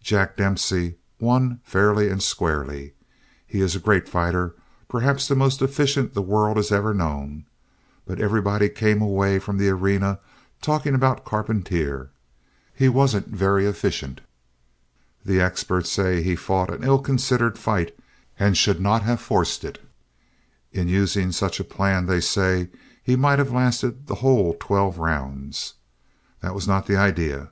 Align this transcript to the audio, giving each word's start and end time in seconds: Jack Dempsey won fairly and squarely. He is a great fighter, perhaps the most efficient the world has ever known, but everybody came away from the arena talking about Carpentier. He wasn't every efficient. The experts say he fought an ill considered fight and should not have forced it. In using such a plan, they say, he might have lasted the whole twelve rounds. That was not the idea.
Jack 0.00 0.36
Dempsey 0.36 0.94
won 1.18 1.58
fairly 1.64 2.08
and 2.08 2.22
squarely. 2.22 2.94
He 3.44 3.60
is 3.60 3.74
a 3.74 3.80
great 3.80 4.08
fighter, 4.08 4.54
perhaps 4.88 5.26
the 5.26 5.34
most 5.34 5.60
efficient 5.60 6.14
the 6.14 6.22
world 6.22 6.56
has 6.56 6.70
ever 6.70 6.94
known, 6.94 7.46
but 8.06 8.20
everybody 8.20 8.68
came 8.68 9.02
away 9.02 9.40
from 9.40 9.58
the 9.58 9.68
arena 9.70 10.20
talking 10.60 10.94
about 10.94 11.24
Carpentier. 11.24 12.10
He 12.72 12.88
wasn't 12.88 13.32
every 13.34 13.66
efficient. 13.66 14.20
The 15.24 15.40
experts 15.40 15.90
say 15.90 16.22
he 16.22 16.36
fought 16.36 16.72
an 16.72 16.84
ill 16.84 17.00
considered 17.00 17.58
fight 17.58 17.92
and 18.38 18.56
should 18.56 18.80
not 18.80 19.02
have 19.02 19.20
forced 19.20 19.64
it. 19.64 19.82
In 20.72 20.86
using 20.86 21.32
such 21.32 21.58
a 21.58 21.64
plan, 21.64 22.06
they 22.06 22.20
say, 22.20 22.68
he 23.02 23.16
might 23.16 23.40
have 23.40 23.50
lasted 23.52 24.06
the 24.06 24.14
whole 24.22 24.56
twelve 24.60 24.98
rounds. 25.00 25.74
That 26.40 26.54
was 26.54 26.68
not 26.68 26.86
the 26.86 26.94
idea. 26.94 27.48